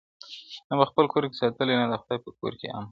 [0.69, 2.75] نه په خپل کور کي ساتلي نه د خدای په کور کي امن-